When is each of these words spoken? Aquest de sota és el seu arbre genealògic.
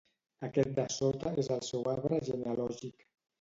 Aquest 0.45 0.71
de 0.79 0.85
sota 0.93 1.33
és 1.43 1.51
el 1.57 1.61
seu 1.67 1.85
arbre 1.93 2.21
genealògic. 2.31 3.07